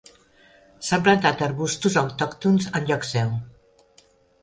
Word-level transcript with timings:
S'han 0.87 1.03
plantat 1.09 1.45
arbustos 1.49 1.99
autòctons 2.03 2.73
en 2.75 2.91
lloc 2.91 3.09
seu. 3.15 3.39